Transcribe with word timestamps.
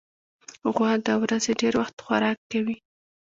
غوا 0.73 0.91
د 1.05 1.09
ورځې 1.23 1.51
ډېری 1.59 1.77
وخت 1.79 1.95
خوراک 2.05 2.37
کوي. 2.51 2.77